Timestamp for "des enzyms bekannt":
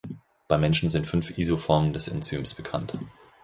1.93-2.97